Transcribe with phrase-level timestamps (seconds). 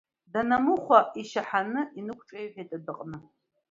[0.31, 3.17] Данамыхәа ишьаҳаны инықәҿеиҳәеит адәаҟны.